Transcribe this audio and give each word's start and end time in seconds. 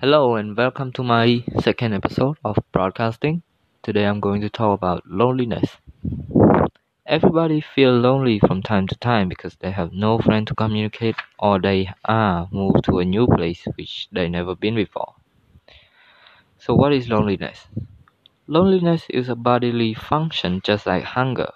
Hello 0.00 0.34
and 0.36 0.56
welcome 0.56 0.92
to 0.92 1.02
my 1.02 1.44
second 1.60 1.92
episode 1.92 2.38
of 2.42 2.56
broadcasting. 2.72 3.42
Today 3.82 4.06
I'm 4.06 4.18
going 4.18 4.40
to 4.40 4.48
talk 4.48 4.78
about 4.78 5.06
loneliness. 5.06 5.76
Everybody 7.04 7.60
feel 7.60 7.92
lonely 7.92 8.38
from 8.38 8.62
time 8.62 8.86
to 8.86 8.96
time 8.96 9.28
because 9.28 9.56
they 9.56 9.70
have 9.72 9.92
no 9.92 10.18
friend 10.18 10.46
to 10.46 10.54
communicate 10.54 11.16
or 11.38 11.60
they 11.60 11.90
are 12.06 12.48
moved 12.50 12.84
to 12.84 13.00
a 13.00 13.04
new 13.04 13.26
place 13.26 13.66
which 13.74 14.08
they 14.10 14.26
never 14.26 14.56
been 14.56 14.74
before. 14.74 15.16
So 16.56 16.74
what 16.74 16.94
is 16.94 17.10
loneliness? 17.10 17.66
Loneliness 18.46 19.04
is 19.10 19.28
a 19.28 19.36
bodily 19.36 19.92
function 19.92 20.62
just 20.64 20.86
like 20.86 21.04
hunger. 21.04 21.52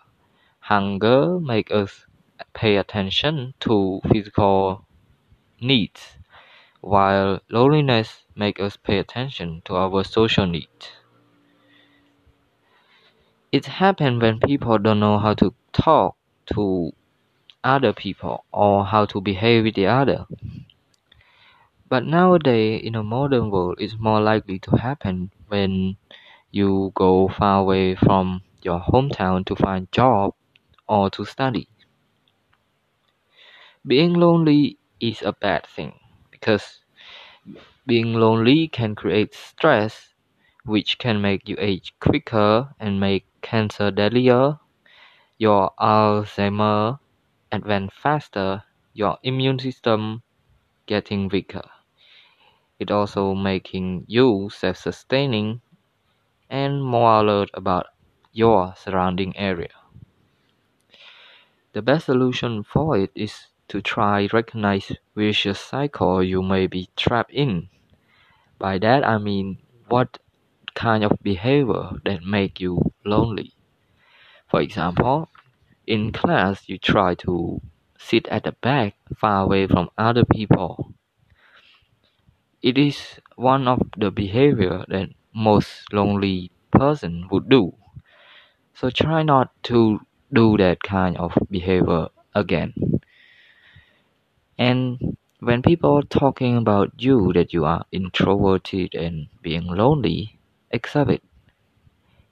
Hunger 0.58 1.40
makes 1.40 1.72
us 1.72 2.04
pay 2.52 2.76
attention 2.76 3.54
to 3.60 4.02
physical 4.12 4.84
needs 5.62 6.18
while 6.84 7.40
loneliness 7.48 8.24
makes 8.36 8.60
us 8.60 8.76
pay 8.76 8.98
attention 8.98 9.62
to 9.64 9.74
our 9.74 10.04
social 10.04 10.46
needs. 10.46 10.90
It 13.50 13.64
happens 13.64 14.20
when 14.20 14.38
people 14.38 14.76
don't 14.78 15.00
know 15.00 15.18
how 15.18 15.32
to 15.34 15.54
talk 15.72 16.16
to 16.52 16.92
other 17.62 17.94
people 17.94 18.44
or 18.52 18.84
how 18.84 19.06
to 19.06 19.20
behave 19.22 19.64
with 19.64 19.76
the 19.76 19.86
other. 19.86 20.26
But 21.88 22.04
nowadays, 22.04 22.82
in 22.84 22.94
a 22.94 23.02
modern 23.02 23.50
world, 23.50 23.76
it's 23.80 23.98
more 23.98 24.20
likely 24.20 24.58
to 24.58 24.76
happen 24.76 25.30
when 25.48 25.96
you 26.50 26.92
go 26.94 27.28
far 27.28 27.60
away 27.60 27.94
from 27.94 28.42
your 28.62 28.80
hometown 28.80 29.46
to 29.46 29.56
find 29.56 29.90
job 29.90 30.34
or 30.86 31.08
to 31.10 31.24
study. 31.24 31.68
Being 33.86 34.12
lonely 34.12 34.76
is 35.00 35.22
a 35.22 35.32
bad 35.32 35.66
thing 35.66 35.94
because 36.44 36.80
being 37.86 38.12
lonely 38.12 38.68
can 38.68 38.94
create 38.94 39.34
stress, 39.34 40.12
which 40.66 40.98
can 40.98 41.18
make 41.22 41.48
you 41.48 41.56
age 41.58 41.94
quicker 42.00 42.68
and 42.78 43.00
make 43.00 43.24
cancer 43.40 43.90
deadlier, 43.90 44.58
your 45.38 45.72
Alzheimer 45.80 46.98
advance 47.50 47.94
faster, 47.94 48.62
your 48.92 49.16
immune 49.22 49.58
system 49.58 50.22
getting 50.84 51.28
weaker. 51.28 51.64
It 52.78 52.90
also 52.90 53.34
making 53.34 54.04
you 54.06 54.50
self-sustaining 54.52 55.62
and 56.50 56.84
more 56.84 57.20
alert 57.20 57.48
about 57.54 57.86
your 58.32 58.74
surrounding 58.76 59.34
area. 59.38 59.72
The 61.72 61.80
best 61.80 62.04
solution 62.04 62.62
for 62.62 62.98
it 62.98 63.12
is 63.14 63.46
to 63.68 63.82
try 63.82 64.28
recognize 64.32 64.92
vicious 65.16 65.60
cycle 65.60 66.22
you 66.22 66.42
may 66.42 66.66
be 66.66 66.90
trapped 66.96 67.32
in. 67.32 67.68
By 68.58 68.78
that 68.78 69.06
I 69.06 69.18
mean 69.18 69.58
what 69.88 70.18
kind 70.74 71.04
of 71.04 71.18
behavior 71.22 71.90
that 72.04 72.24
make 72.24 72.60
you 72.60 72.80
lonely. 73.04 73.54
For 74.48 74.62
example, 74.62 75.30
in 75.86 76.12
class 76.12 76.68
you 76.68 76.78
try 76.78 77.14
to 77.16 77.60
sit 77.98 78.28
at 78.28 78.44
the 78.44 78.52
back 78.52 78.96
far 79.16 79.44
away 79.44 79.66
from 79.66 79.90
other 79.98 80.24
people. 80.24 80.94
It 82.62 82.76
is 82.76 83.20
one 83.36 83.68
of 83.68 83.80
the 83.96 84.10
behavior 84.10 84.84
that 84.88 85.10
most 85.32 85.92
lonely 85.92 86.50
person 86.72 87.28
would 87.30 87.48
do. 87.48 87.74
So 88.74 88.90
try 88.90 89.22
not 89.22 89.50
to 89.64 90.00
do 90.32 90.56
that 90.58 90.82
kind 90.82 91.16
of 91.16 91.32
behavior 91.50 92.08
again. 92.34 92.74
When 95.44 95.60
people 95.60 95.98
are 95.98 96.02
talking 96.02 96.56
about 96.56 96.94
you 96.96 97.32
that 97.34 97.52
you 97.52 97.66
are 97.66 97.84
introverted 97.92 98.94
and 98.94 99.28
being 99.42 99.66
lonely, 99.66 100.40
accept 100.72 101.10
it. 101.10 101.22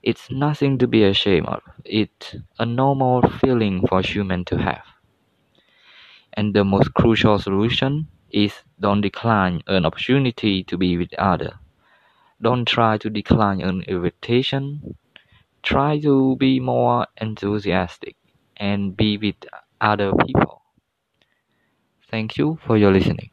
It's 0.01 0.31
nothing 0.31 0.79
to 0.79 0.87
be 0.87 1.03
ashamed 1.03 1.45
of. 1.47 1.61
It's 1.85 2.35
a 2.57 2.65
normal 2.65 3.21
feeling 3.21 3.85
for 3.87 4.01
human 4.01 4.45
to 4.45 4.57
have. 4.57 4.83
And 6.33 6.55
the 6.55 6.65
most 6.65 6.95
crucial 6.95 7.37
solution 7.37 8.07
is 8.31 8.63
don't 8.79 9.01
decline 9.01 9.61
an 9.67 9.85
opportunity 9.85 10.63
to 10.63 10.75
be 10.75 10.97
with 10.97 11.13
other. 11.13 11.59
Don't 12.41 12.67
try 12.67 12.97
to 12.97 13.11
decline 13.11 13.61
an 13.61 13.83
invitation. 13.83 14.97
Try 15.61 15.99
to 15.99 16.35
be 16.37 16.59
more 16.59 17.05
enthusiastic 17.21 18.17
and 18.57 18.97
be 18.97 19.17
with 19.19 19.35
other 19.79 20.13
people. 20.25 20.62
Thank 22.13 22.37
you 22.37 22.59
for 22.65 22.77
your 22.77 22.93
listening. 22.93 23.32